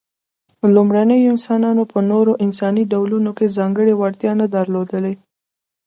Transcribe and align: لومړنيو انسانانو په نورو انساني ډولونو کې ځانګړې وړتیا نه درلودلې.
لومړنيو 0.75 1.31
انسانانو 1.33 1.83
په 1.91 1.99
نورو 2.11 2.31
انساني 2.45 2.83
ډولونو 2.91 3.31
کې 3.37 3.53
ځانګړې 3.57 3.93
وړتیا 3.95 4.31
نه 4.41 4.45
درلودلې. 4.55 5.13